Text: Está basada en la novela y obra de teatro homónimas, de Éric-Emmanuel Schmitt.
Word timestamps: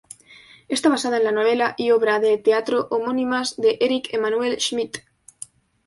Está 0.75 0.89
basada 0.89 1.17
en 1.17 1.25
la 1.25 1.31
novela 1.39 1.75
y 1.77 1.91
obra 1.91 2.19
de 2.19 2.39
teatro 2.39 2.87
homónimas, 2.89 3.55
de 3.57 3.77
Éric-Emmanuel 3.79 4.59
Schmitt. 4.59 5.03